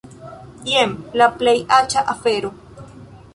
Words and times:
Jen 0.71 0.95
la 1.21 1.27
plej 1.43 1.53
aĉa 1.81 2.05
afero! 2.15 2.53